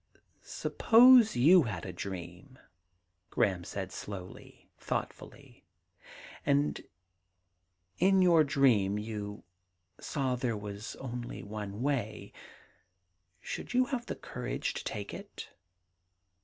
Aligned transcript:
* 0.31 0.41
Suppose 0.61 1.35
you 1.35 1.61
had 1.61 1.85
a 1.85 1.93
dream,' 1.93 2.57
Graham 3.29 3.63
said 3.63 3.91
slowly, 3.91 4.67
thoughtfully, 4.79 5.63
* 6.05 6.25
and 6.43 6.83
in 7.99 8.23
your 8.23 8.43
dream 8.43 8.97
you 8.97 9.43
saw 9.99 10.33
there 10.35 10.57
was. 10.57 10.95
only 10.95 11.43
one 11.43 11.83
way— 11.83 12.33
should 13.41 13.75
you 13.75 13.85
have 13.85 14.07
the 14.07 14.15
courage 14.15 14.73
to 14.73 14.83
take 14.83 15.13
it? 15.13 15.49